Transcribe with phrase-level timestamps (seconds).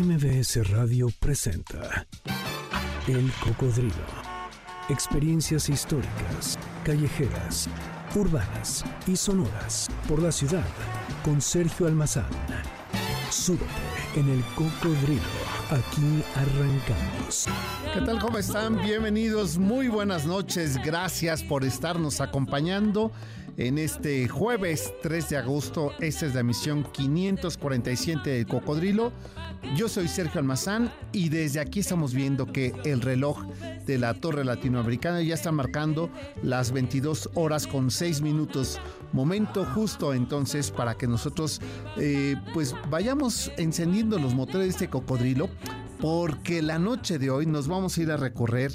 [0.00, 2.06] MBS Radio presenta
[3.08, 4.06] El Cocodrilo.
[4.88, 7.68] Experiencias históricas, callejeras,
[8.14, 10.64] urbanas y sonoras por la ciudad
[11.24, 12.28] con Sergio Almazán.
[13.28, 13.64] Súbete
[14.14, 15.20] en El Cocodrilo.
[15.70, 17.46] Aquí arrancamos.
[17.92, 18.20] ¿Qué tal?
[18.20, 18.80] ¿Cómo están?
[18.80, 19.58] Bienvenidos.
[19.58, 20.76] Muy buenas noches.
[20.84, 23.10] Gracias por estarnos acompañando
[23.58, 25.92] en este jueves 3 de agosto.
[25.98, 29.12] Esta es la emisión 547 del Cocodrilo.
[29.76, 33.44] Yo soy Sergio Almazán y desde aquí estamos viendo que el reloj
[33.84, 36.08] de la Torre Latinoamericana ya está marcando
[36.42, 38.80] las 22 horas con 6 minutos.
[39.12, 41.60] Momento justo entonces para que nosotros
[41.96, 45.50] eh, pues vayamos encendiendo los motores de este cocodrilo
[46.00, 48.70] porque la noche de hoy nos vamos a ir a recorrer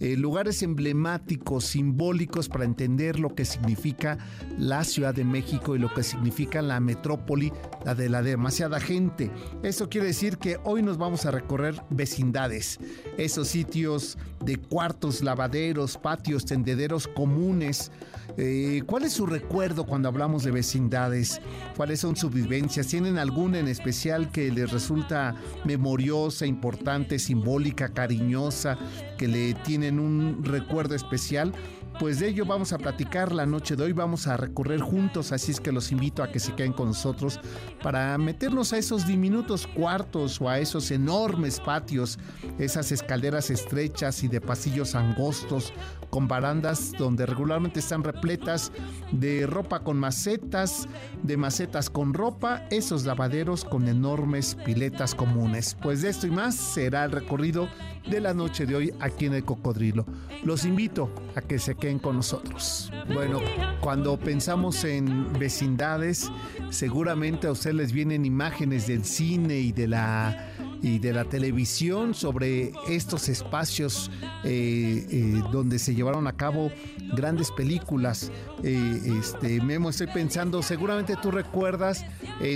[0.00, 4.18] eh, lugares emblemáticos, simbólicos para entender lo que significa
[4.56, 7.52] la Ciudad de México y lo que significa la metrópoli,
[7.84, 9.30] la de la demasiada gente.
[9.62, 12.78] Eso quiere decir que hoy nos vamos a recorrer vecindades,
[13.16, 17.90] esos sitios de cuartos, lavaderos, patios, tendederos comunes.
[18.36, 21.40] Eh, ¿Cuál es su recuerdo cuando hablamos de vecindades?
[21.76, 22.86] ¿Cuáles son sus vivencias?
[22.86, 28.78] ¿Tienen alguna en especial que les resulta memoriosa, importante, simbólica, cariñosa,
[29.16, 31.52] que le tiene en un recuerdo especial,
[31.98, 35.50] pues de ello vamos a platicar la noche de hoy, vamos a recorrer juntos, así
[35.50, 37.40] es que los invito a que se queden con nosotros
[37.82, 42.18] para meternos a esos diminutos cuartos o a esos enormes patios,
[42.58, 45.72] esas escaleras estrechas y de pasillos angostos
[46.10, 48.70] con barandas donde regularmente están repletas
[49.10, 50.88] de ropa con macetas,
[51.22, 55.76] de macetas con ropa, esos lavaderos con enormes piletas comunes.
[55.82, 57.68] Pues de esto y más será el recorrido
[58.10, 60.06] de la noche de hoy aquí en el Cocodrilo.
[60.44, 62.90] Los invito a que se queden con nosotros.
[63.12, 63.40] Bueno,
[63.80, 66.30] cuando pensamos en vecindades,
[66.70, 70.48] seguramente a ustedes les vienen imágenes del cine y de la
[70.82, 74.10] y de la televisión sobre estos espacios
[74.44, 76.70] eh, eh, donde se llevaron a cabo
[77.14, 78.30] grandes películas.
[78.62, 82.04] Eh, este, Memo, estoy pensando, seguramente tú recuerdas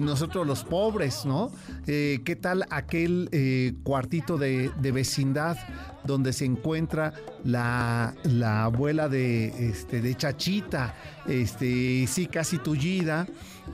[0.02, 1.50] nosotros los pobres, ¿no?
[1.84, 5.56] ¿Qué tal aquel cuartito de, de, vecindad
[6.04, 7.12] donde se encuentra
[7.44, 10.94] la, la abuela de, este, de Chachita,
[11.26, 13.26] este, sí, casi tullida?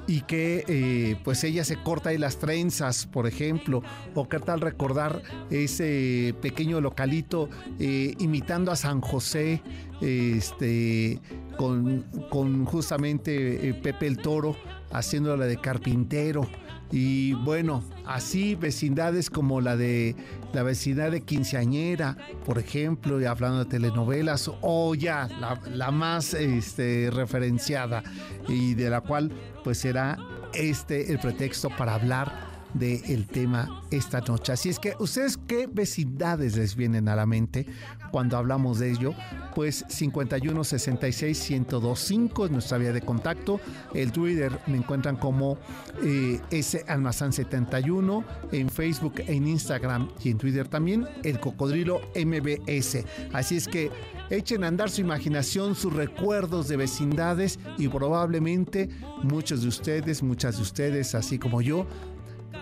[0.07, 3.83] Y que eh, pues ella se corta ahí las trenzas, por ejemplo,
[4.15, 9.63] o qué tal recordar ese pequeño localito eh, imitando a San José,
[10.01, 11.21] este,
[11.57, 14.57] con, con justamente eh, Pepe el Toro
[14.91, 16.49] haciéndola de carpintero.
[16.91, 20.17] Y bueno, así vecindades como la de
[20.53, 22.17] la vecindad de Quinceañera,
[22.47, 25.29] por ejemplo, y hablando de telenovelas, o ya
[25.71, 28.03] la, más este, referenciada
[28.49, 29.31] y de la cual
[29.65, 30.17] pues será
[30.55, 34.53] este el pretexto para hablar del tema esta noche.
[34.53, 37.67] Así es que, ¿ustedes qué vecindades les vienen a la mente
[38.11, 39.15] cuando hablamos de ello?
[39.55, 43.61] Pues 51 66 1025 es nuestra vía de contacto.
[43.95, 45.59] El Twitter me encuentran como
[46.03, 53.05] eh, S Almazán 71, en Facebook, en Instagram y en Twitter también, el Cocodrilo MBS.
[53.33, 53.91] Así es que
[54.31, 58.89] echen a andar su imaginación, sus recuerdos de vecindades y probablemente
[59.23, 61.87] muchos de ustedes, muchas de ustedes, así como yo,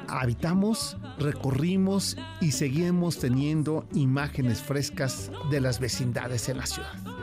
[0.09, 7.17] habitamos, recorrimos y seguimos teniendo imágenes frescas de las vecindades en la ciudad.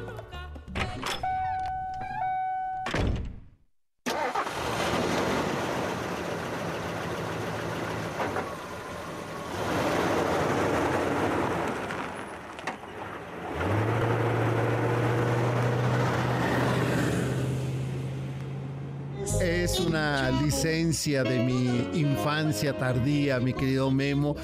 [19.64, 20.30] es una
[20.94, 24.36] de mi infancia tardía, mi querido Memo.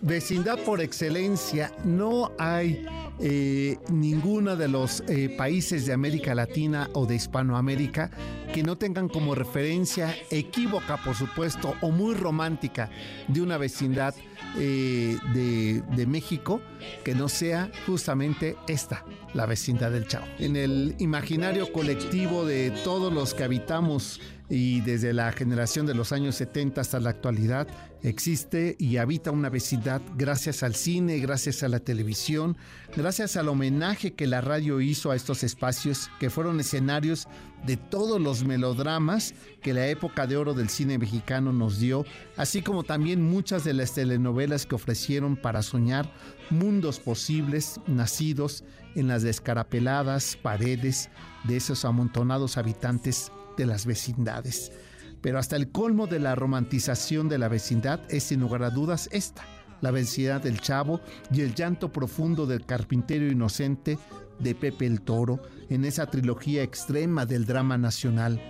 [0.00, 2.86] Vecindad por excelencia, no hay
[3.18, 8.10] eh, ninguno de los eh, países de América Latina o de Hispanoamérica
[8.54, 12.88] que no tengan como referencia equívoca, por supuesto, o muy romántica
[13.28, 14.14] de una vecindad
[14.56, 16.62] eh, de, de, México
[17.04, 19.04] que no sea justamente esta,
[19.34, 20.26] la vecindad del Chavo.
[20.38, 24.18] En el imaginario colectivo de todos los que habitamos
[24.50, 27.68] y desde la generación de los años 70 hasta la actualidad
[28.02, 32.56] existe y habita una vecindad gracias al cine, gracias a la televisión,
[32.96, 37.28] gracias al homenaje que la radio hizo a estos espacios que fueron escenarios
[37.64, 42.04] de todos los melodramas que la época de oro del cine mexicano nos dio,
[42.36, 46.10] así como también muchas de las telenovelas que ofrecieron para soñar
[46.48, 48.64] mundos posibles nacidos
[48.96, 51.08] en las descarapeladas paredes
[51.44, 54.72] de esos amontonados habitantes de las vecindades.
[55.20, 59.10] Pero hasta el colmo de la romantización de la vecindad es sin lugar a dudas
[59.12, 59.44] esta,
[59.82, 63.98] la vecindad del Chavo y el llanto profundo del carpintero inocente
[64.38, 68.40] de Pepe el Toro en esa trilogía extrema del drama nacional.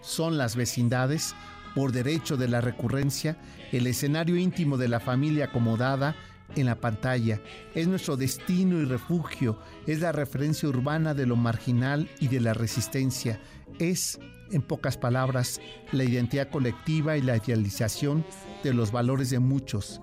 [0.00, 1.34] Son las vecindades,
[1.74, 3.36] por derecho de la recurrencia,
[3.70, 6.16] el escenario íntimo de la familia acomodada
[6.56, 7.40] en la pantalla.
[7.74, 12.54] Es nuestro destino y refugio, es la referencia urbana de lo marginal y de la
[12.54, 13.40] resistencia.
[13.78, 14.18] Es,
[14.50, 15.60] en pocas palabras,
[15.92, 18.24] la identidad colectiva y la idealización
[18.62, 20.00] de los valores de muchos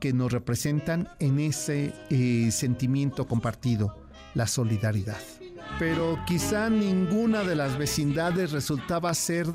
[0.00, 3.96] que nos representan en ese eh, sentimiento compartido,
[4.34, 5.18] la solidaridad.
[5.78, 9.46] Pero quizá ninguna de las vecindades resultaba ser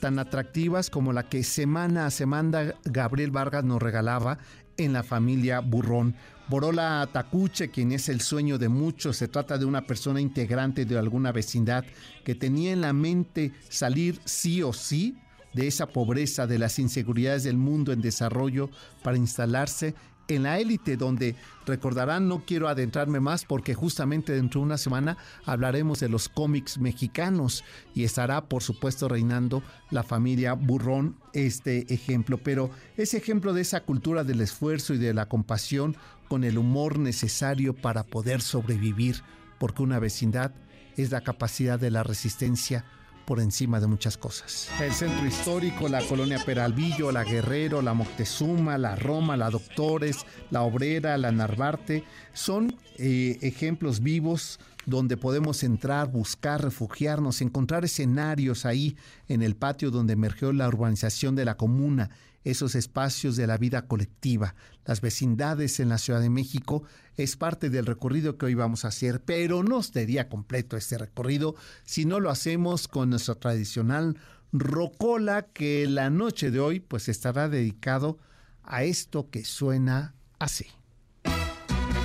[0.00, 4.38] tan atractivas como la que semana a semana Gabriel Vargas nos regalaba
[4.76, 6.14] en la familia Burrón.
[6.48, 10.98] Borola Tacuche, quien es el sueño de muchos, se trata de una persona integrante de
[10.98, 11.84] alguna vecindad
[12.24, 15.16] que tenía en la mente salir sí o sí
[15.54, 18.68] de esa pobreza, de las inseguridades del mundo en desarrollo
[19.02, 19.94] para instalarse
[20.28, 21.36] en la élite, donde
[21.66, 26.78] recordarán, no quiero adentrarme más porque justamente dentro de una semana hablaremos de los cómics
[26.78, 33.62] mexicanos y estará por supuesto reinando la familia Burrón este ejemplo, pero ese ejemplo de
[33.62, 35.96] esa cultura del esfuerzo y de la compasión
[36.28, 39.22] con el humor necesario para poder sobrevivir,
[39.58, 40.52] porque una vecindad
[40.96, 42.84] es la capacidad de la resistencia
[43.24, 44.68] por encima de muchas cosas.
[44.80, 50.62] El centro histórico, la colonia Peralvillo, la Guerrero, la Moctezuma, la Roma, la Doctores, la
[50.62, 58.96] Obrera, la Narvarte, son eh, ejemplos vivos donde podemos entrar, buscar, refugiarnos, encontrar escenarios ahí
[59.28, 62.10] en el patio donde emergió la urbanización de la comuna,
[62.44, 64.54] esos espacios de la vida colectiva.
[64.84, 66.84] Las vecindades en la Ciudad de México
[67.16, 71.56] es parte del recorrido que hoy vamos a hacer, pero no sería completo este recorrido
[71.84, 74.18] si no lo hacemos con nuestro tradicional
[74.52, 78.18] rocola que la noche de hoy pues estará dedicado
[78.62, 80.66] a esto que suena así.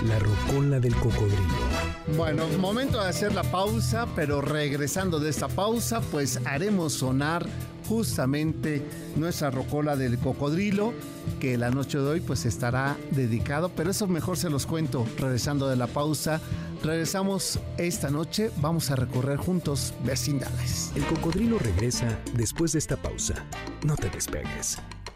[0.05, 1.68] La rocola del cocodrilo.
[2.17, 7.45] Bueno, momento de hacer la pausa, pero regresando de esta pausa, pues haremos sonar
[7.87, 8.83] justamente
[9.15, 10.93] nuestra rocola del cocodrilo,
[11.39, 15.67] que la noche de hoy pues estará dedicado, pero eso mejor se los cuento regresando
[15.67, 16.39] de la pausa.
[16.83, 20.91] Regresamos esta noche, vamos a recorrer juntos vecindades.
[20.95, 23.45] El cocodrilo regresa después de esta pausa.
[23.83, 24.77] No te despegues.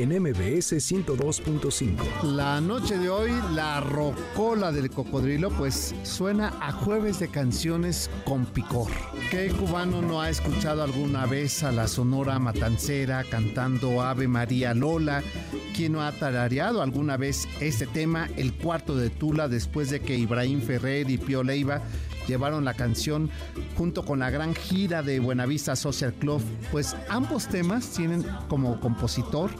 [0.00, 2.22] en MBS 102.5.
[2.22, 8.46] La noche de hoy, la rocola del cocodrilo, pues suena a jueves de canciones con
[8.46, 8.90] picor.
[9.30, 15.22] ¿Qué cubano no ha escuchado alguna vez a la Sonora Matancera cantando Ave María Lola?
[15.76, 20.16] ¿Quién no ha tarareado alguna vez este tema, el cuarto de Tula, después de que
[20.16, 21.82] Ibrahim Ferrer y Pío Leiva
[22.26, 23.28] llevaron la canción
[23.76, 29.50] junto con la gran gira de Buenavista Social Club, pues ambos temas tienen como compositor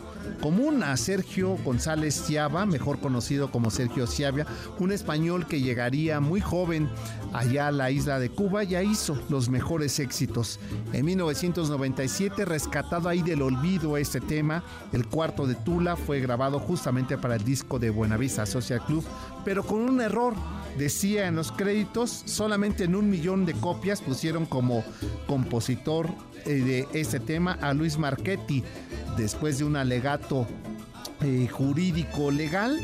[0.40, 4.46] común a Sergio González Ciaba, mejor conocido como Sergio Ciabia,
[4.78, 6.88] un español que llegaría muy joven
[7.32, 10.58] allá a la isla de Cuba, ya hizo los mejores éxitos.
[10.92, 14.62] En 1997, rescatado ahí del olvido este tema,
[14.92, 19.04] el cuarto de Tula fue grabado justamente para el disco de Buenavista Social Club,
[19.44, 20.34] pero con un error.
[20.78, 24.84] Decía en los créditos, solamente en un millón de copias pusieron como
[25.26, 26.08] compositor
[26.46, 28.62] eh, de este tema a Luis Marchetti
[29.16, 30.46] después de un alegato
[31.22, 32.80] eh, jurídico legal,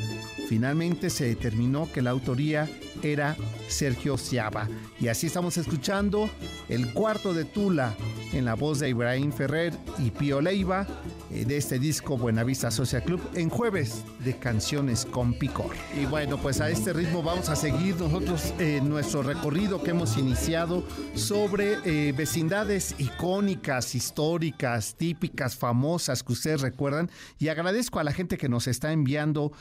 [0.48, 2.68] finalmente se determinó que la autoría
[3.02, 3.36] era
[3.68, 4.68] Sergio Ciaba.
[5.00, 6.28] Y así estamos escuchando
[6.68, 7.94] el cuarto de Tula
[8.32, 10.86] en la voz de Ibrahim Ferrer y Pío Leiva
[11.30, 15.74] eh, de este disco Buenavista Social Club en jueves de canciones con picor.
[16.00, 20.16] Y bueno, pues a este ritmo vamos a seguir nosotros eh, nuestro recorrido que hemos
[20.18, 27.10] iniciado sobre eh, vecindades icónicas, históricas, típicas, famosas que ustedes recuerdan.
[27.38, 29.52] Y agradezco a la gente que nos está enviando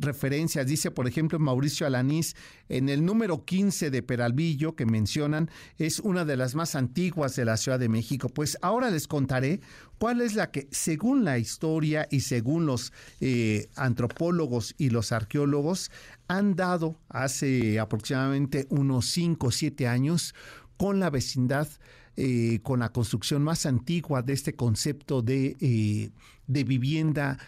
[0.00, 0.66] referencias.
[0.66, 2.36] Dice, por ejemplo, Mauricio Alanís,
[2.68, 7.44] en el número 15 de Peralvillo que mencionan, es una de las más antiguas de
[7.44, 7.93] la Ciudad de México.
[8.28, 9.60] Pues ahora les contaré
[9.98, 15.90] cuál es la que, según la historia y según los eh, antropólogos y los arqueólogos,
[16.28, 20.34] han dado hace aproximadamente unos 5 o 7 años
[20.76, 21.68] con la vecindad,
[22.16, 26.10] eh, con la construcción más antigua de este concepto de, eh,
[26.46, 27.38] de vivienda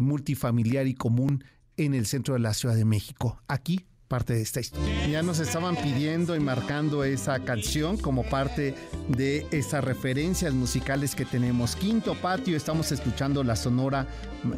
[0.00, 1.44] multifamiliar y común
[1.76, 5.06] en el centro de la Ciudad de México, aquí parte de esta historia.
[5.06, 8.74] Ya nos estaban pidiendo y marcando esa canción como parte
[9.08, 11.76] de esas referencias musicales que tenemos.
[11.76, 14.06] Quinto patio, estamos escuchando la sonora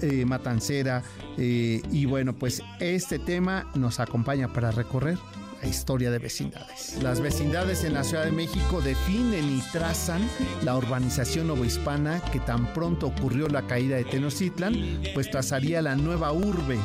[0.02, 1.02] eh, matancera
[1.36, 5.18] eh, y bueno, pues este tema nos acompaña para recorrer
[5.62, 7.02] la historia de vecindades.
[7.02, 10.28] Las vecindades en la Ciudad de México definen y trazan
[10.62, 16.32] la urbanización novohispana que tan pronto ocurrió la caída de Tenochtitlan, pues trazaría la nueva
[16.32, 16.78] urbe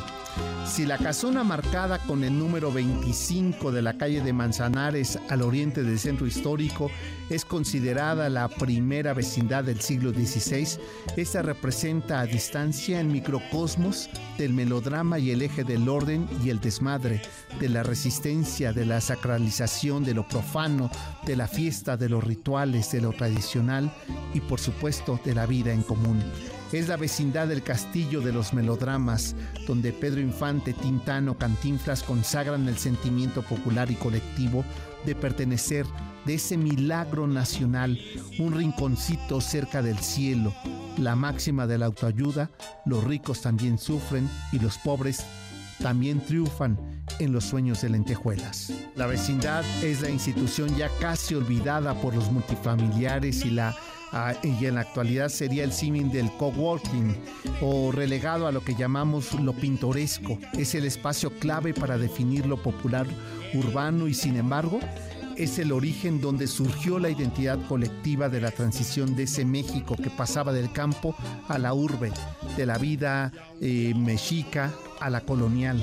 [0.66, 5.82] si la casona marcada con el número 25 de la calle de Manzanares al oriente
[5.82, 6.90] del centro histórico
[7.30, 10.80] es considerada la primera vecindad del siglo XVI,
[11.16, 16.60] esta representa a distancia el microcosmos del melodrama y el eje del orden y el
[16.60, 17.22] desmadre,
[17.60, 20.90] de la resistencia, de la sacralización de lo profano,
[21.24, 23.92] de la fiesta, de los rituales, de lo tradicional
[24.32, 26.22] y por supuesto de la vida en común.
[26.74, 32.76] Es la vecindad del castillo de los melodramas, donde Pedro Infante, Tintano, Cantinflas consagran el
[32.78, 34.64] sentimiento popular y colectivo
[35.06, 35.86] de pertenecer
[36.26, 37.96] de ese milagro nacional,
[38.40, 40.52] un rinconcito cerca del cielo,
[40.98, 42.50] la máxima de la autoayuda,
[42.86, 45.24] los ricos también sufren y los pobres
[45.80, 46.76] también triunfan
[47.20, 48.72] en los sueños de lentejuelas.
[48.96, 53.76] La vecindad es la institución ya casi olvidada por los multifamiliares y la
[54.42, 57.16] y en la actualidad sería el símil del coworking
[57.60, 60.38] o relegado a lo que llamamos lo pintoresco.
[60.56, 63.06] Es el espacio clave para definir lo popular
[63.54, 64.80] urbano y sin embargo
[65.36, 70.10] es el origen donde surgió la identidad colectiva de la transición de ese México que
[70.10, 71.16] pasaba del campo
[71.48, 72.12] a la urbe,
[72.56, 75.82] de la vida eh, mexica a la colonial.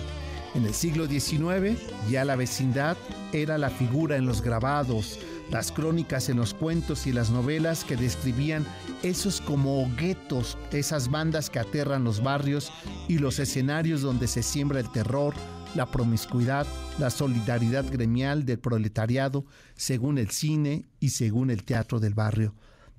[0.53, 1.79] En el siglo XIX
[2.09, 2.97] ya la vecindad
[3.31, 5.17] era la figura en los grabados,
[5.49, 8.65] las crónicas en los cuentos y las novelas que describían
[9.01, 12.71] esos como guetos, esas bandas que aterran los barrios
[13.07, 15.33] y los escenarios donde se siembra el terror,
[15.73, 16.67] la promiscuidad,
[16.99, 22.53] la solidaridad gremial del proletariado, según el cine y según el teatro del barrio.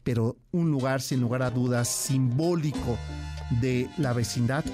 [0.04, 2.99] Pero un lugar sin lugar a dudas simbólico
[3.61, 4.64] de la vecindad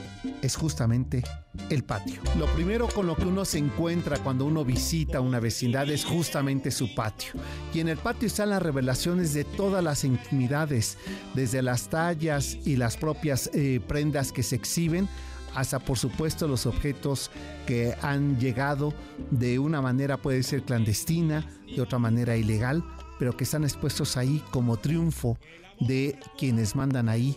[0.43, 1.23] es justamente
[1.71, 2.21] el patio.
[2.39, 6.71] Lo primero con lo que uno se encuentra cuando uno visita una vecindad es justamente
[6.71, 7.33] su patio.
[7.75, 10.97] Y en el patio están las revelaciones de todas las intimidades,
[11.35, 15.09] desde las tallas y las propias eh, prendas que se exhiben
[15.55, 17.31] hasta por supuesto los objetos
[17.67, 18.93] que han llegado
[19.31, 22.85] de una manera puede ser clandestina, de otra manera ilegal,
[23.19, 25.39] pero que están expuestos ahí como triunfo
[25.81, 27.37] de quienes mandan ahí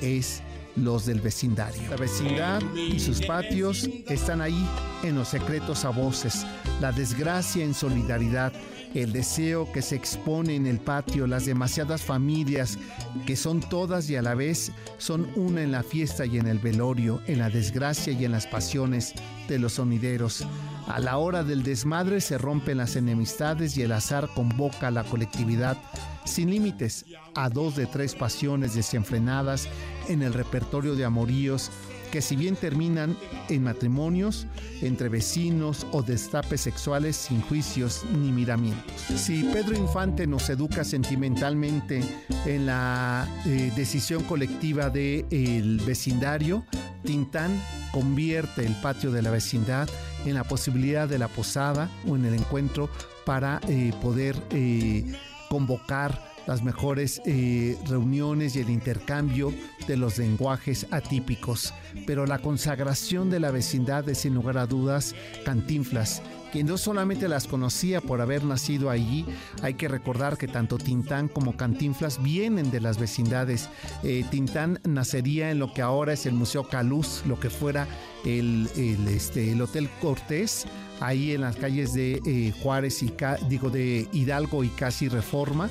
[0.00, 0.42] es
[0.76, 1.82] los del vecindario.
[1.90, 4.66] La vecindad y sus patios están ahí
[5.02, 6.46] en los secretos a voces,
[6.80, 8.52] la desgracia en solidaridad,
[8.94, 12.78] el deseo que se expone en el patio, las demasiadas familias
[13.26, 16.58] que son todas y a la vez son una en la fiesta y en el
[16.58, 19.14] velorio, en la desgracia y en las pasiones
[19.48, 20.44] de los sonideros.
[20.86, 25.04] A la hora del desmadre se rompen las enemistades y el azar convoca a la
[25.04, 25.76] colectividad
[26.24, 29.68] sin límites a dos de tres pasiones desenfrenadas
[30.08, 31.70] en el repertorio de amoríos
[32.10, 33.16] que si bien terminan
[33.48, 34.46] en matrimonios
[34.82, 39.00] entre vecinos o destapes sexuales sin juicios ni miramientos.
[39.14, 42.02] Si Pedro Infante nos educa sentimentalmente
[42.46, 46.64] en la eh, decisión colectiva del vecindario,
[47.04, 47.50] Tintán
[47.92, 49.88] convierte el patio de la vecindad
[50.24, 52.88] en la posibilidad de la posada o en el encuentro
[53.24, 55.04] para eh, poder eh,
[55.48, 59.52] convocar las mejores eh, reuniones y el intercambio
[59.86, 61.72] de los lenguajes atípicos.
[62.06, 67.28] Pero la consagración de la vecindad es sin lugar a dudas Cantinflas, quien no solamente
[67.28, 69.24] las conocía por haber nacido allí,
[69.62, 73.68] hay que recordar que tanto Tintán como Cantinflas vienen de las vecindades.
[74.02, 77.86] Eh, Tintán nacería en lo que ahora es el Museo Caluz, lo que fuera
[78.24, 78.68] el,
[79.08, 80.66] este, el Hotel Cortés,
[81.00, 83.12] ahí en las calles de eh, Juárez y
[83.48, 85.70] digo de Hidalgo y casi Reforma.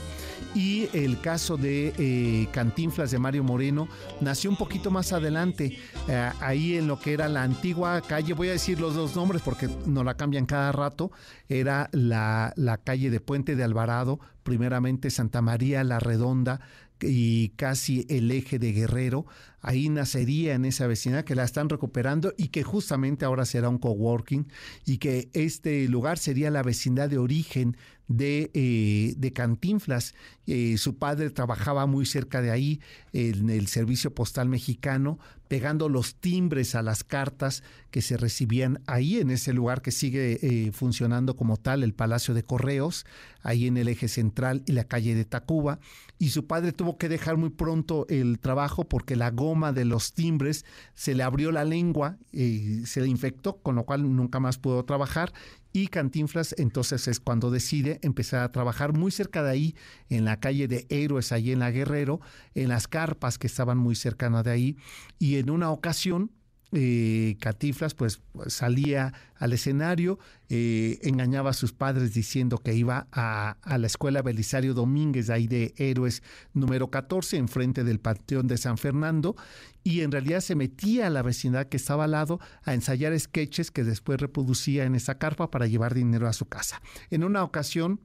[0.56, 3.88] Y el caso de eh, Cantinflas de Mario Moreno
[4.20, 5.78] nació un poquito más adelante,
[6.08, 9.42] eh, ahí en lo que era la antigua calle, voy a decir los dos nombres
[9.44, 11.12] porque no la cambian cada rato,
[11.48, 16.60] era la, la calle de Puente de Alvarado, primeramente Santa María la Redonda,
[17.02, 19.26] y casi el eje de Guerrero,
[19.62, 23.78] ahí nacería en esa vecindad que la están recuperando y que justamente ahora será un
[23.78, 24.48] coworking
[24.86, 27.78] y que este lugar sería la vecindad de origen
[28.10, 30.14] de, eh, de Cantinflas.
[30.46, 32.82] Eh, su padre trabajaba muy cerca de ahí
[33.14, 39.20] en el servicio postal mexicano, pegando los timbres a las cartas que se recibían ahí
[39.20, 43.06] en ese lugar que sigue eh, funcionando como tal, el Palacio de Correos,
[43.42, 45.80] ahí en el eje central y la calle de Tacuba.
[46.20, 50.14] Y su padre tuvo que dejar muy pronto el trabajo porque la goma de los
[50.14, 54.58] timbres se le abrió la lengua y se le infectó, con lo cual nunca más
[54.58, 55.32] pudo trabajar
[55.72, 59.76] y Cantinflas entonces es cuando decide empezar a trabajar muy cerca de ahí,
[60.10, 62.22] en la calle de Héroes, allí en la Guerrero,
[62.56, 64.78] en las carpas que estaban muy cercanas de ahí.
[65.20, 66.32] Y en una ocasión
[66.72, 73.58] eh, Catiflas pues salía al escenario, eh, engañaba a sus padres diciendo que iba a,
[73.66, 76.22] la escuela Belisario Domínguez, ahí de Héroes
[76.54, 79.36] número 14, enfrente del Panteón de San Fernando,
[79.84, 83.72] y en realidad se metía a la vecindad que estaba al lado a ensayar sketches
[83.72, 86.82] que después reproducía en esa carpa para llevar dinero a su casa.
[87.10, 88.00] En una ocasión,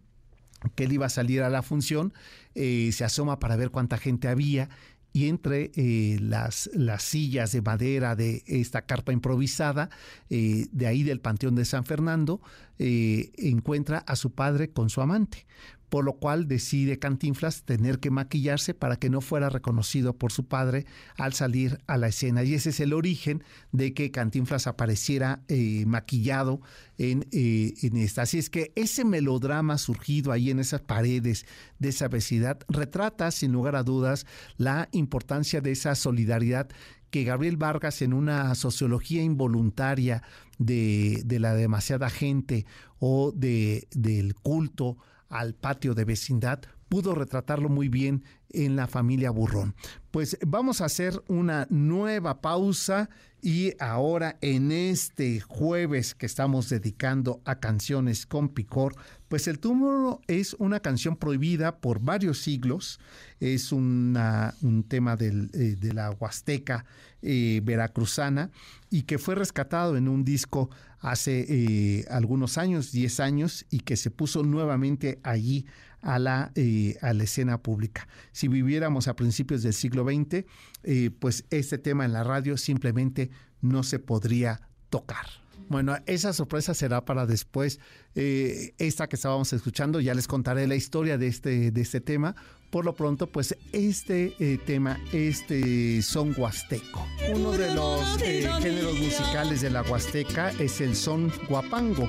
[0.74, 2.14] que él iba a salir a la función,
[2.54, 4.70] eh, se asoma para ver cuánta gente había
[5.14, 9.88] y entre eh, las, las, sillas de madera de esta carpa improvisada,
[10.28, 12.40] eh, de ahí del Panteón de San Fernando,
[12.80, 15.46] eh, encuentra a su padre con su amante
[15.94, 20.44] por lo cual decide Cantinflas tener que maquillarse para que no fuera reconocido por su
[20.44, 20.86] padre
[21.16, 22.42] al salir a la escena.
[22.42, 26.60] Y ese es el origen de que Cantinflas apareciera eh, maquillado
[26.98, 28.22] en, eh, en, esta.
[28.22, 31.46] Así es que ese melodrama surgido ahí en esas paredes
[31.78, 36.70] de esa vecindad retrata sin lugar a dudas la importancia de esa solidaridad
[37.12, 40.24] que Gabriel Vargas en una sociología involuntaria
[40.58, 42.66] de, de la demasiada gente
[42.98, 44.98] o de, del culto
[45.34, 49.74] al patio de vecindad, pudo retratarlo muy bien en la familia Burrón.
[50.12, 53.10] Pues vamos a hacer una nueva pausa
[53.42, 58.94] y ahora en este jueves que estamos dedicando a canciones con picor,
[59.26, 63.00] pues el túmulo es una canción prohibida por varios siglos,
[63.40, 66.86] es un tema eh, de la Huasteca
[67.24, 68.50] eh, veracruzana
[68.90, 73.96] y que fue rescatado en un disco hace eh, algunos años, 10 años, y que
[73.96, 75.66] se puso nuevamente allí
[76.00, 78.06] a la, eh, a la escena pública.
[78.32, 80.44] Si viviéramos a principios del siglo XX,
[80.82, 85.43] eh, pues este tema en la radio simplemente no se podría tocar.
[85.68, 87.80] Bueno, esa sorpresa será para después.
[88.14, 92.34] Eh, esta que estábamos escuchando, ya les contaré la historia de este, de este tema.
[92.70, 97.06] Por lo pronto, pues este eh, tema, este son huasteco.
[97.32, 102.08] Uno de los eh, géneros musicales de la huasteca es el son guapango.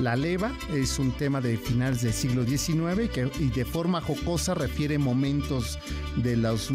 [0.00, 4.54] La leva es un tema de finales del siglo XIX que, y de forma jocosa
[4.54, 5.78] refiere momentos
[6.16, 6.72] de los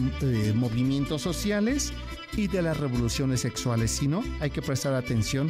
[0.55, 1.91] movimientos sociales
[2.37, 3.91] y de las revoluciones sexuales.
[3.91, 5.49] Si no, hay que prestar atención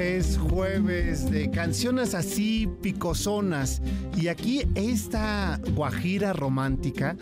[0.00, 3.82] Es jueves de canciones así picosonas
[4.16, 7.18] y aquí esta guajira romántica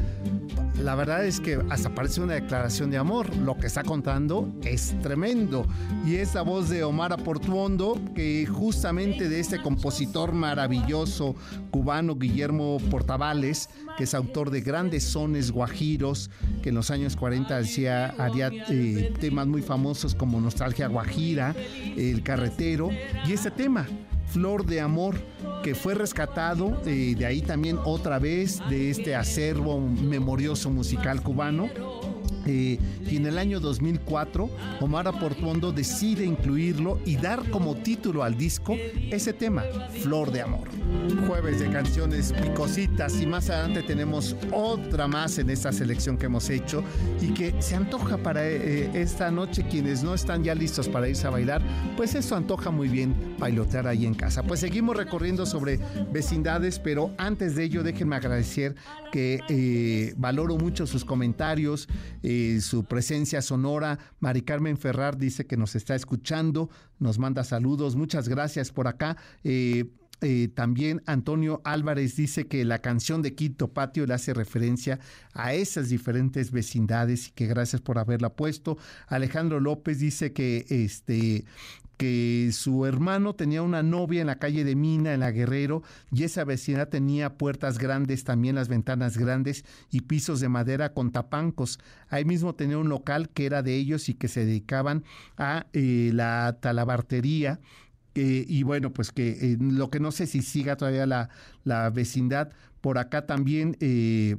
[0.82, 3.34] la verdad es que hasta parece una declaración de amor.
[3.36, 5.66] Lo que está contando es tremendo.
[6.06, 11.34] Y es la voz de Omar Aportuondo, que justamente de este compositor maravilloso
[11.70, 16.30] cubano Guillermo Portavales, que es autor de grandes sones guajiros,
[16.62, 21.56] que en los años 40 hacía, haría eh, temas muy famosos como Nostalgia Guajira,
[21.96, 22.67] El Carretero,
[23.26, 23.86] y ese tema,
[24.26, 25.14] Flor de Amor,
[25.62, 31.70] que fue rescatado eh, de ahí también otra vez de este acervo memorioso musical cubano
[32.48, 38.36] eh, y en el año 2004 Omar Aportuondo decide incluirlo y dar como título al
[38.36, 38.76] disco
[39.10, 39.62] ese tema,
[40.02, 40.68] Flor de Amor.
[41.26, 46.48] Jueves de canciones picositas y más adelante tenemos otra más en esta selección que hemos
[46.50, 46.82] hecho
[47.20, 51.26] y que se antoja para eh, esta noche quienes no están ya listos para irse
[51.26, 51.62] a bailar,
[51.96, 54.42] pues eso antoja muy bien bailotear ahí en casa.
[54.42, 55.78] Pues seguimos recorriendo sobre
[56.10, 58.74] vecindades, pero antes de ello déjenme agradecer
[59.10, 61.88] que eh, valoro mucho sus comentarios,
[62.22, 63.98] eh, su presencia sonora.
[64.20, 69.16] Mari Carmen Ferrar dice que nos está escuchando, nos manda saludos, muchas gracias por acá.
[69.44, 69.86] Eh,
[70.54, 74.98] también Antonio Álvarez dice que la canción de Quito Patio le hace referencia
[75.32, 78.78] a esas diferentes vecindades y que gracias por haberla puesto.
[79.06, 81.44] Alejandro López dice que este
[81.98, 86.22] que su hermano tenía una novia en la calle de Mina, en la Guerrero, y
[86.22, 91.80] esa vecindad tenía puertas grandes, también las ventanas grandes y pisos de madera con tapancos.
[92.08, 95.02] Ahí mismo tenía un local que era de ellos y que se dedicaban
[95.36, 97.58] a eh, la talabartería.
[98.22, 101.30] Y bueno, pues que eh, lo que no sé si siga todavía la,
[101.64, 104.36] la vecindad, por acá también eh,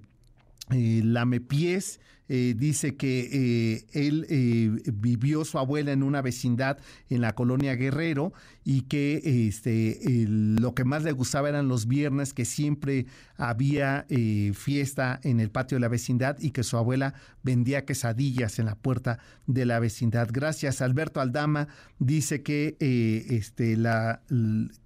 [0.70, 2.00] Lamepiés
[2.32, 6.78] eh, dice que eh, él eh, vivió su abuela en una vecindad
[7.10, 8.34] en la colonia Guerrero
[8.70, 14.06] y que este, lo que más le gustaba eran los viernes, que siempre había
[14.54, 18.76] fiesta en el patio de la vecindad y que su abuela vendía quesadillas en la
[18.76, 20.30] puerta de la vecindad.
[20.32, 20.84] Gracias.
[20.84, 24.22] Alberto Aldama dice que, este, la,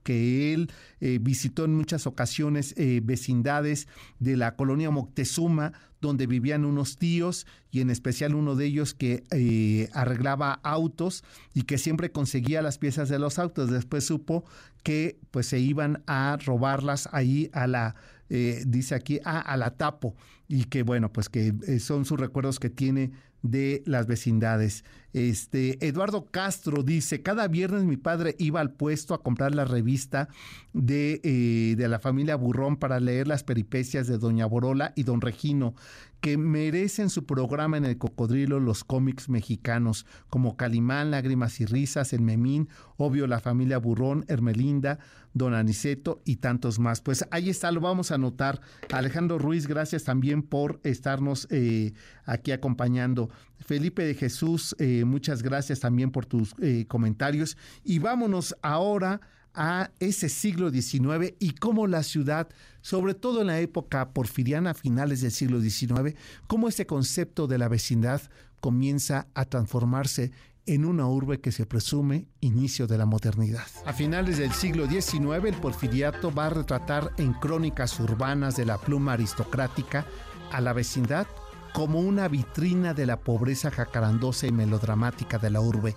[0.04, 0.72] que él
[1.20, 7.90] visitó en muchas ocasiones vecindades de la colonia Moctezuma, donde vivían unos tíos y en
[7.90, 11.24] especial uno de ellos que eh, arreglaba autos
[11.56, 13.72] y que siempre conseguía las piezas de los autos.
[13.72, 14.46] Después supo
[14.84, 17.96] que pues se iban a robarlas ahí a la,
[18.30, 20.16] eh, dice aquí, a la tapo
[20.48, 23.12] y que bueno, pues que eh, son sus recuerdos que tiene
[23.44, 24.84] de las vecindades.
[25.12, 30.28] Este, Eduardo Castro dice, cada viernes mi padre iba al puesto a comprar la revista
[30.74, 35.22] de, eh, de la familia Burrón para leer las peripecias de Doña Borola y Don
[35.22, 35.76] Regino,
[36.20, 42.14] que merecen su programa en el cocodrilo los cómics mexicanos, como Calimán, Lágrimas y Risas,
[42.14, 45.00] El Memín, obvio la familia Burrón, Hermelinda,
[45.34, 47.02] Don Aniceto y tantos más.
[47.02, 48.62] Pues ahí está, lo vamos a anotar.
[48.92, 51.94] Alejandro Ruiz, gracias también por estarnos eh,
[52.26, 53.30] aquí acompañando.
[53.60, 57.58] Felipe de Jesús, eh, muchas gracias también por tus eh, comentarios.
[57.84, 59.22] Y vámonos ahora
[59.54, 62.50] a ese siglo XIX y cómo la ciudad,
[62.82, 66.16] sobre todo en la época porfiriana, finales del siglo XIX,
[66.48, 68.22] cómo este concepto de la vecindad
[68.60, 70.32] comienza a transformarse
[70.66, 73.68] en una urbe que se presume inicio de la modernidad.
[73.86, 78.78] A finales del siglo XIX, el porfiriato va a retratar en crónicas urbanas de la
[78.78, 80.06] pluma aristocrática
[80.52, 81.28] a la vecindad
[81.74, 85.96] como una vitrina de la pobreza jacarandosa y melodramática de la urbe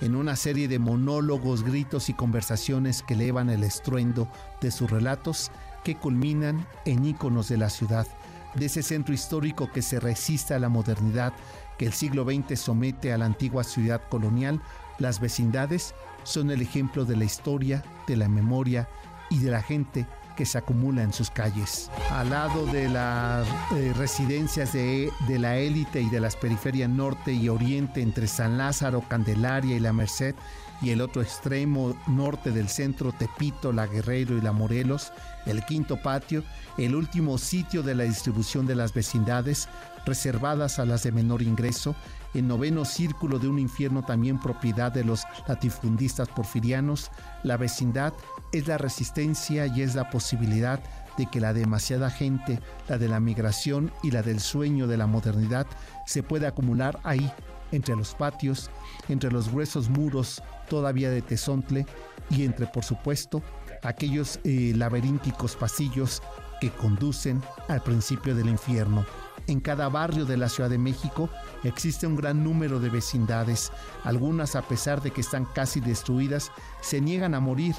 [0.00, 4.28] en una serie de monólogos, gritos y conversaciones que elevan el estruendo
[4.60, 5.50] de sus relatos
[5.82, 8.06] que culminan en íconos de la ciudad,
[8.54, 11.32] de ese centro histórico que se resiste a la modernidad
[11.78, 14.60] que el siglo XX somete a la antigua ciudad colonial,
[14.98, 18.88] las vecindades son el ejemplo de la historia, de la memoria
[19.30, 21.90] y de la gente que se acumula en sus calles.
[22.10, 27.32] Al lado de las eh, residencias de, de la élite y de las periferias norte
[27.32, 30.34] y oriente entre San Lázaro, Candelaria y La Merced,
[30.82, 35.12] y el otro extremo norte del centro, Tepito, La Guerrero y La Morelos,
[35.46, 36.42] el quinto patio,
[36.78, 39.68] el último sitio de la distribución de las vecindades,
[40.06, 41.94] reservadas a las de menor ingreso,
[42.34, 47.10] el noveno círculo de un infierno también propiedad de los latifundistas porfirianos,
[47.42, 48.12] la vecindad
[48.52, 50.80] es la resistencia y es la posibilidad
[51.16, 55.06] de que la demasiada gente, la de la migración y la del sueño de la
[55.06, 55.66] modernidad,
[56.06, 57.30] se pueda acumular ahí,
[57.72, 58.70] entre los patios,
[59.08, 61.86] entre los gruesos muros todavía de tesontle
[62.30, 63.42] y entre, por supuesto,
[63.84, 66.22] aquellos eh, laberínticos pasillos
[66.60, 69.04] que conducen al principio del infierno.
[69.46, 71.28] En cada barrio de la Ciudad de México
[71.64, 73.70] existe un gran número de vecindades.
[74.02, 77.74] Algunas, a pesar de que están casi destruidas, se niegan a morir.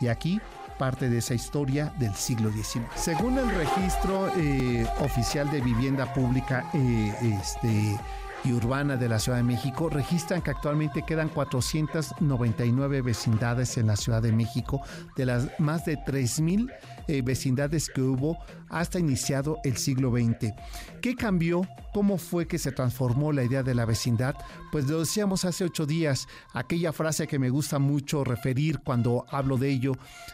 [0.00, 0.40] Y aquí
[0.78, 2.84] parte de esa historia del siglo XIX.
[2.96, 7.98] Según el registro eh, oficial de vivienda pública, eh, este,
[8.44, 13.96] y urbana de la Ciudad de México registran que actualmente quedan 499 vecindades en la
[13.96, 14.82] Ciudad de México
[15.16, 16.70] de las más de 3.000
[17.08, 20.52] eh, vecindades que hubo hasta iniciado el siglo XX.
[21.00, 21.62] ¿Qué cambió?
[21.92, 24.34] ¿Cómo fue que se transformó la idea de la vecindad?
[24.72, 29.56] Pues lo decíamos hace ocho días, aquella frase que me gusta mucho referir cuando hablo
[29.56, 29.92] de ello,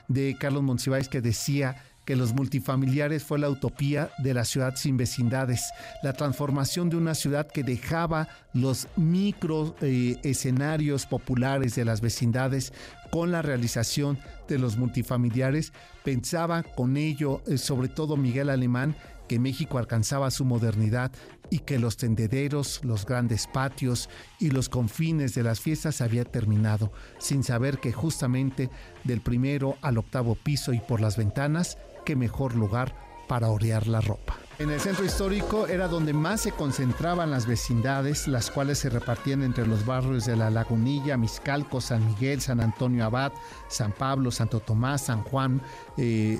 [0.08, 1.76] de Carlos Monsiváis que decía,
[2.10, 5.70] que los multifamiliares fue la utopía de la ciudad sin vecindades,
[6.02, 12.72] la transformación de una ciudad que dejaba los micro eh, escenarios populares de las vecindades
[13.12, 14.18] con la realización
[14.48, 15.72] de los multifamiliares.
[16.02, 18.96] Pensaba con ello, eh, sobre todo Miguel Alemán,
[19.28, 21.12] que México alcanzaba su modernidad
[21.48, 24.08] y que los tendederos, los grandes patios
[24.40, 28.68] y los confines de las fiestas había terminado, sin saber que justamente
[29.04, 31.78] del primero al octavo piso y por las ventanas
[32.16, 32.94] mejor lugar
[33.28, 34.36] para orear la ropa.
[34.58, 39.42] En el centro histórico era donde más se concentraban las vecindades, las cuales se repartían
[39.42, 43.32] entre los barrios de La Lagunilla, Miscalco, San Miguel, San Antonio Abad,
[43.68, 45.62] San Pablo, Santo Tomás, San Juan,
[45.96, 46.38] eh,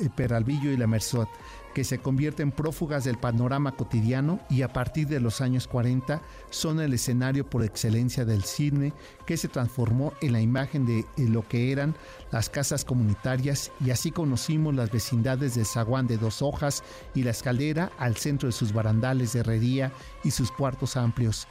[0.00, 1.28] eh, Peralvillo y La Merced
[1.74, 6.80] que se convierten prófugas del panorama cotidiano y a partir de los años 40 son
[6.80, 8.92] el escenario por excelencia del cine
[9.26, 11.94] que se transformó en la imagen de lo que eran
[12.32, 16.82] las casas comunitarias y así conocimos las vecindades de Zaguán de Dos Hojas
[17.14, 19.92] y la escalera al centro de sus barandales de herrería
[20.24, 21.46] y sus cuartos amplios.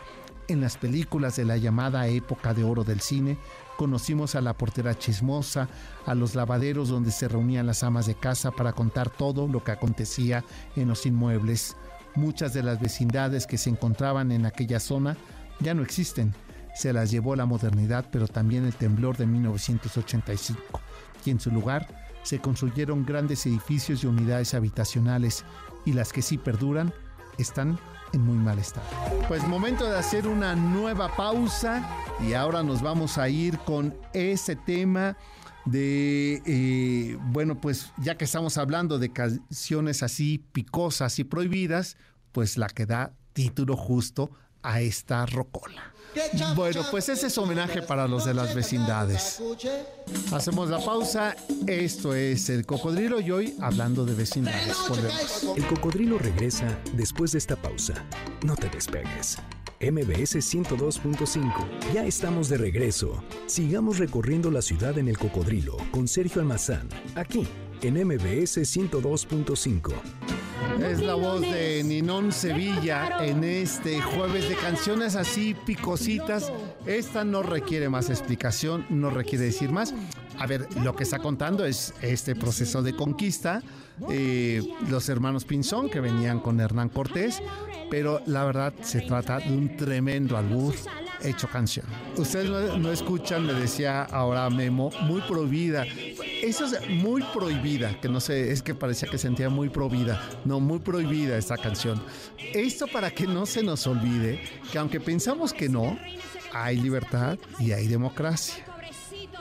[0.48, 3.38] En las películas de la llamada época de oro del cine,
[3.80, 5.70] conocimos a la portera chismosa,
[6.06, 9.72] a los lavaderos donde se reunían las amas de casa para contar todo lo que
[9.72, 10.44] acontecía
[10.76, 11.78] en los inmuebles.
[12.14, 15.16] Muchas de las vecindades que se encontraban en aquella zona
[15.62, 16.36] ya no existen.
[16.76, 20.62] Se las llevó la modernidad, pero también el temblor de 1985.
[21.24, 21.88] Y en su lugar
[22.24, 25.46] se construyeron grandes edificios y unidades habitacionales,
[25.86, 26.94] y las que sí perduran
[27.38, 27.80] están
[28.14, 28.88] en muy mal estado.
[29.28, 31.88] Pues momento de hacer una nueva pausa
[32.20, 35.18] y ahora nos vamos a ir con ese tema
[35.66, 41.98] de, eh, bueno, pues ya que estamos hablando de canciones así picosas y prohibidas,
[42.32, 44.32] pues la que da título justo
[44.64, 45.94] a esta rocola.
[46.56, 49.42] Bueno, pues ese es homenaje para los de las vecindades.
[50.32, 51.36] Hacemos la pausa.
[51.68, 54.76] Esto es el cocodrilo y hoy hablando de vecindades.
[54.88, 55.46] Volvemos.
[55.56, 57.94] El cocodrilo regresa después de esta pausa.
[58.44, 59.38] No te despegues.
[59.82, 61.94] MBS 102.5.
[61.94, 63.24] Ya estamos de regreso.
[63.46, 67.48] Sigamos recorriendo la ciudad en el cocodrilo con Sergio Almazán, aquí
[67.82, 70.39] en MBS 102.5.
[70.84, 76.52] Es la voz de Ninón Sevilla en este jueves de canciones así picositas.
[76.86, 79.94] Esta no requiere más explicación, no requiere decir más.
[80.38, 83.62] A ver, lo que está contando es este proceso de conquista.
[84.10, 87.42] Eh, los hermanos Pinzón que venían con Hernán Cortés,
[87.90, 90.74] pero la verdad se trata de un tremendo albur
[91.22, 91.86] hecho canción.
[92.18, 95.86] Ustedes no, no, escuchan, me decía ahora Memo, muy prohibida.
[96.42, 100.22] Eso es muy prohibida, que no sé, es que parecía que sentía muy prohibida.
[100.46, 102.02] No, muy prohibida esta canción.
[102.54, 105.98] Esto para que no se nos olvide que aunque pensamos que no,
[106.54, 108.69] hay libertad y hay democracia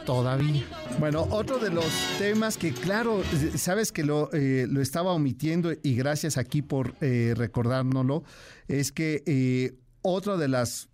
[0.04, 0.64] todavía.
[0.98, 1.86] Bueno, otro de los
[2.18, 3.22] temas que, claro,
[3.56, 8.24] sabes que lo, eh, lo estaba omitiendo y gracias aquí por eh, recordárnoslo,
[8.66, 10.88] es que eh, otro de las,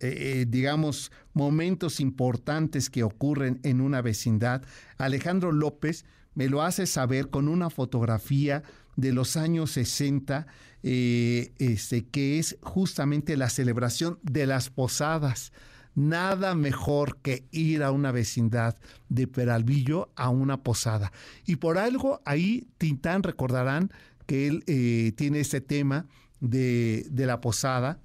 [0.00, 4.62] eh, digamos, momentos importantes que ocurren en una vecindad,
[4.96, 8.62] Alejandro López me lo hace saber con una fotografía
[8.96, 10.46] de los años 60,
[10.82, 15.52] este, que es justamente la celebración de las posadas
[15.94, 18.76] nada mejor que ir a una vecindad
[19.08, 21.12] de Peralvillo a una posada.
[21.46, 23.92] Y por algo ahí Tintán recordarán
[24.26, 26.06] que él eh, tiene este tema
[26.40, 28.00] de, de, la posada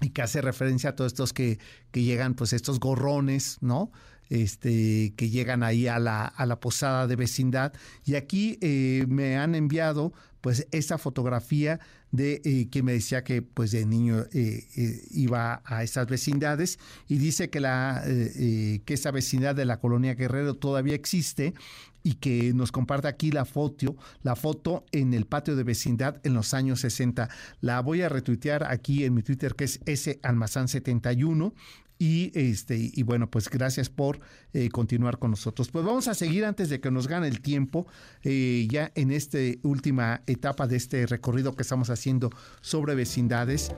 [0.00, 1.58] y que hace referencia a todos estos que,
[1.90, 3.92] que llegan, pues estos gorrones, ¿no?
[4.28, 7.72] Este, que llegan ahí a la, a la posada de vecindad.
[8.04, 13.40] Y aquí eh, me han enviado pues esta fotografía de eh, que me decía que
[13.40, 16.78] pues de niño eh, eh, iba a esas vecindades
[17.08, 21.54] y dice que la que esa vecindad de la colonia Guerrero todavía existe
[22.02, 26.34] y que nos comparte aquí la foto, la foto en el patio de vecindad en
[26.34, 27.28] los años 60.
[27.60, 31.54] La voy a retuitear aquí en mi Twitter que es S Almazán 71
[32.02, 34.18] y, este, y bueno, pues gracias por
[34.54, 35.68] eh, continuar con nosotros.
[35.68, 37.86] Pues vamos a seguir antes de que nos gane el tiempo,
[38.24, 43.70] eh, ya en esta última etapa de este recorrido que estamos haciendo sobre vecindades,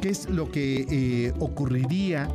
[0.00, 2.28] qué es lo que eh, ocurriría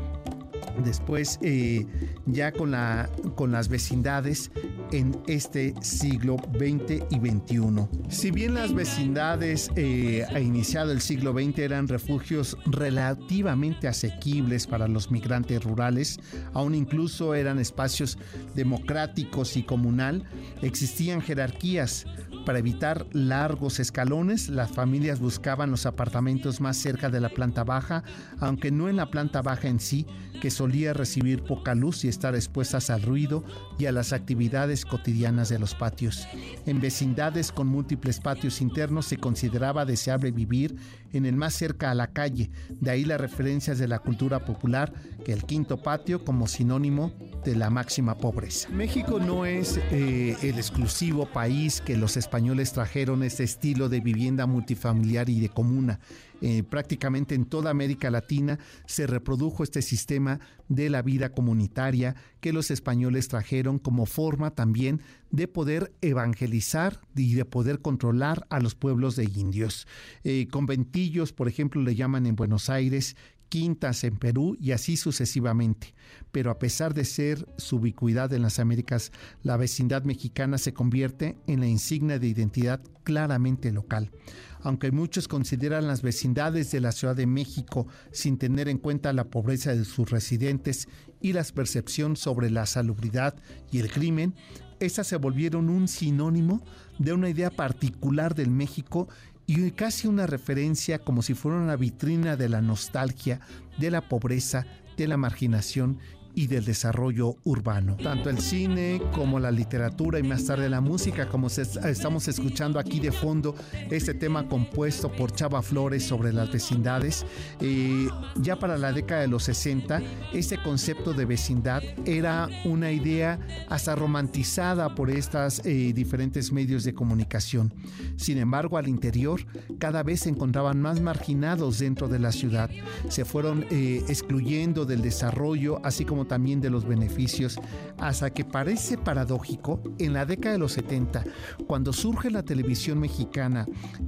[0.83, 1.85] después eh,
[2.25, 4.51] ya con, la, con las vecindades
[4.91, 7.87] en este siglo XX y XXI.
[8.09, 14.87] Si bien las vecindades eh, a iniciado el siglo XX eran refugios relativamente asequibles para
[14.87, 16.19] los migrantes rurales,
[16.53, 18.17] aún incluso eran espacios
[18.55, 20.23] democráticos y comunal,
[20.61, 22.05] existían jerarquías.
[22.45, 28.05] Para evitar largos escalones, las familias buscaban los apartamentos más cerca de la planta baja,
[28.39, 30.05] aunque no en la planta baja en sí,
[30.41, 33.43] que solía recibir poca luz y estar expuestas al ruido
[33.77, 36.27] y a las actividades cotidianas de los patios.
[36.65, 40.75] En vecindades con múltiples patios internos se consideraba deseable vivir
[41.13, 44.93] en el más cerca a la calle, de ahí las referencias de la cultura popular
[45.23, 48.69] que el quinto patio como sinónimo de la máxima pobreza.
[48.69, 54.45] México no es eh, el exclusivo país que los españoles trajeron este estilo de vivienda
[54.45, 55.99] multifamiliar y de comuna.
[56.41, 62.53] Eh, prácticamente en toda América Latina se reprodujo este sistema de la vida comunitaria que
[62.53, 68.75] los españoles trajeron como forma también de poder evangelizar y de poder controlar a los
[68.75, 69.87] pueblos de indios.
[70.23, 73.15] Eh, conventillos, por ejemplo, le llaman en Buenos Aires,
[73.49, 75.93] quintas en Perú y así sucesivamente.
[76.31, 79.11] Pero a pesar de ser su ubicuidad en las Américas,
[79.43, 84.11] la vecindad mexicana se convierte en la insignia de identidad claramente local.
[84.61, 89.25] Aunque muchos consideran las vecindades de la Ciudad de México sin tener en cuenta la
[89.25, 90.87] pobreza de sus residentes
[91.21, 93.35] y la percepción sobre la salubridad
[93.71, 94.33] y el crimen,
[94.79, 96.61] estas se volvieron un sinónimo
[96.99, 99.07] de una idea particular del México
[99.47, 103.39] y casi una referencia como si fuera una vitrina de la nostalgia,
[103.77, 104.65] de la pobreza,
[104.97, 105.99] de la marginación
[106.37, 107.97] y del desarrollo urbano.
[107.97, 112.99] Tanto el cine como la literatura y más tarde la música, como estamos escuchando aquí
[112.99, 113.55] de fondo,
[113.89, 117.25] este tema compuesto por Chava Flores sobre las vecindades.
[117.59, 119.99] Eh, ya para la década de los 60,
[120.31, 126.93] este concepto de vecindad era una idea hasta romantizada por estos eh, diferentes medios de
[126.93, 127.73] comunicación.
[128.15, 129.41] Sin embargo, al interior
[129.79, 132.69] cada vez se encontraban más marginados dentro de la ciudad.
[133.09, 137.59] Se fueron eh, excluyendo del desarrollo, así como también de los beneficios,
[137.97, 141.23] hasta que parece paradójico, en la década de los 70,
[141.67, 143.65] cuando surge la televisión mexicana,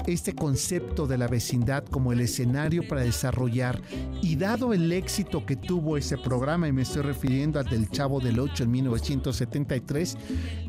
[0.08, 3.82] este concepto de la vecindad como el escenario para desarrollar,
[4.22, 8.20] y dado el éxito que tuvo ese programa, y me estoy refiriendo al del Chavo
[8.20, 10.18] del 8 en 1973,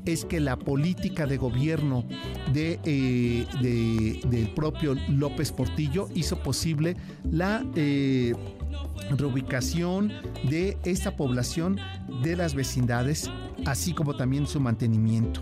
[0.05, 2.05] es que la política de gobierno
[2.53, 3.47] de, eh,
[4.29, 6.97] del propio López Portillo hizo posible
[7.31, 8.35] la eh,
[9.11, 10.13] reubicación
[10.49, 11.79] de esta población
[12.23, 13.31] de las vecindades,
[13.67, 15.41] así como también su mantenimiento.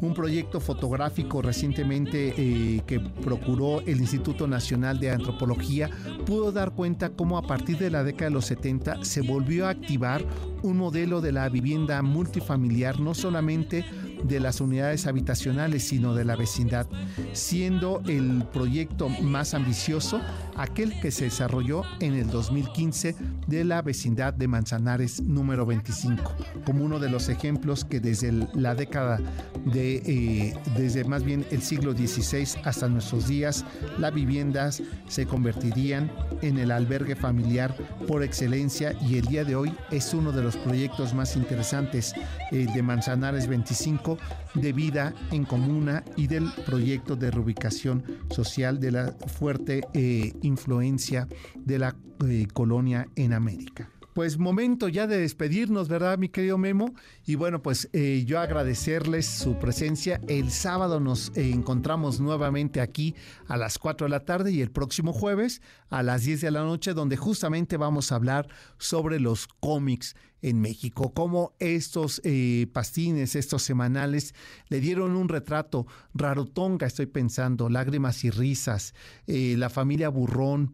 [0.00, 5.88] Un proyecto fotográfico recientemente eh, que procuró el Instituto Nacional de Antropología
[6.26, 9.70] pudo dar cuenta cómo a partir de la década de los 70 se volvió a
[9.70, 10.22] activar
[10.62, 13.86] un modelo de la vivienda multifamiliar, no solamente
[14.22, 16.86] de las unidades habitacionales, sino de la vecindad,
[17.32, 20.20] siendo el proyecto más ambicioso
[20.56, 23.14] aquel que se desarrolló en el 2015
[23.46, 28.74] de la vecindad de Manzanares número 25, como uno de los ejemplos que desde la
[28.74, 29.20] década
[29.64, 33.64] de, eh, desde más bien el siglo XVI hasta nuestros días,
[33.98, 36.10] las viviendas se convertirían
[36.42, 37.74] en el albergue familiar
[38.06, 42.14] por excelencia y el día de hoy es uno de los proyectos más interesantes
[42.52, 44.18] eh, de Manzanares 25
[44.54, 51.28] de vida en comuna y del proyecto de reubicación social de la fuerte eh, influencia
[51.54, 56.94] de la eh, colonia en América pues momento ya de despedirnos, ¿verdad, mi querido Memo?
[57.26, 60.22] Y bueno, pues eh, yo agradecerles su presencia.
[60.26, 63.14] El sábado nos eh, encontramos nuevamente aquí
[63.46, 66.62] a las 4 de la tarde y el próximo jueves a las 10 de la
[66.62, 70.16] noche, donde justamente vamos a hablar sobre los cómics
[70.48, 74.34] en México, cómo estos eh, pastines, estos semanales,
[74.68, 78.94] le dieron un retrato rarotonga, estoy pensando, lágrimas y risas,
[79.26, 80.72] la familia Burrón,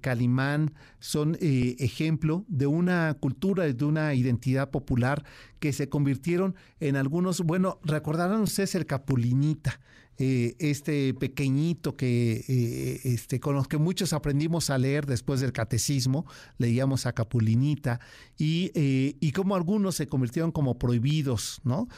[0.00, 5.24] Calimán, son ejemplo de una cultura, de una identidad popular
[5.58, 9.80] que se convirtieron en algunos, bueno, recordarán ustedes el Capulinita,
[10.18, 15.52] eh, este pequeñito que, eh, este, con los que muchos aprendimos a leer después del
[15.52, 16.24] catecismo,
[16.56, 18.00] leíamos a Capulinita,
[18.38, 21.88] y, eh, y como algunos se convirtieron como prohibidos, ¿no?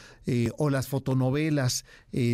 [0.57, 1.85] o las fotonovelas,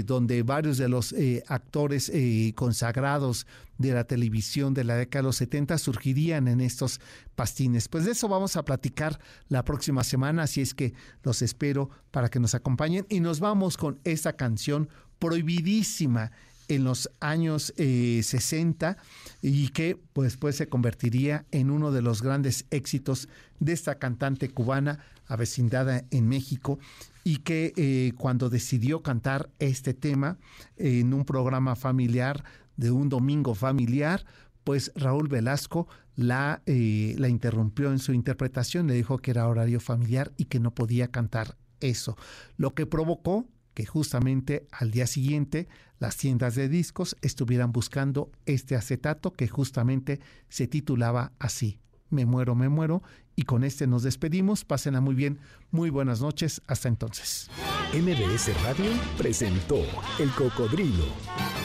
[0.05, 1.15] donde varios de los
[1.47, 2.11] actores
[2.53, 6.99] consagrados de la televisión de la década de los 70 surgirían en estos
[7.35, 7.87] pastines.
[7.87, 12.29] Pues de eso vamos a platicar la próxima semana, así es que los espero para
[12.29, 16.31] que nos acompañen y nos vamos con esta canción prohibidísima
[16.67, 18.95] en los años 60 eh,
[19.41, 24.49] y que pues, después se convertiría en uno de los grandes éxitos de esta cantante
[24.49, 26.79] cubana avecindada en México
[27.23, 30.37] y que eh, cuando decidió cantar este tema
[30.77, 32.43] en un programa familiar
[32.77, 34.25] de un domingo familiar,
[34.63, 39.79] pues Raúl Velasco la, eh, la interrumpió en su interpretación, le dijo que era horario
[39.79, 42.17] familiar y que no podía cantar eso,
[42.57, 45.67] lo que provocó que justamente al día siguiente
[45.99, 52.55] las tiendas de discos estuvieran buscando este acetato que justamente se titulaba así, Me muero,
[52.55, 53.03] me muero,
[53.35, 55.39] y con este nos despedimos, pásenla muy bien,
[55.71, 57.49] muy buenas noches, hasta entonces.
[57.93, 59.81] MBS Radio presentó
[60.19, 61.64] El Cocodrilo.